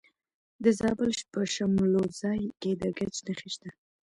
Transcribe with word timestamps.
د 0.63 0.65
زابل 0.79 1.11
په 1.31 1.41
شمولزای 1.53 2.41
کې 2.61 2.71
د 2.81 2.83
ګچ 2.97 3.15
نښې 3.25 3.49
شته. 3.53 3.69